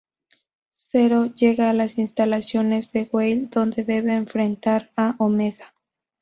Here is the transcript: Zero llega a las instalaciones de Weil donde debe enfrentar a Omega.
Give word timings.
Zero 0.77 1.27
llega 1.27 1.69
a 1.69 1.73
las 1.73 1.99
instalaciones 1.99 2.91
de 2.91 3.07
Weil 3.13 3.51
donde 3.51 3.83
debe 3.83 4.15
enfrentar 4.15 4.89
a 4.95 5.13
Omega. 5.19 5.75